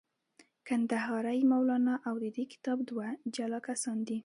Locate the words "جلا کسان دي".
3.35-4.19